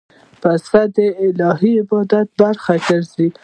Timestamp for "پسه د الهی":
0.41-1.71